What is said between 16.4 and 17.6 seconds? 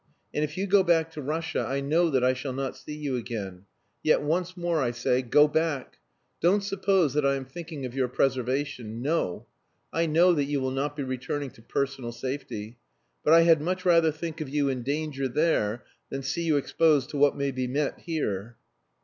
you exposed to what may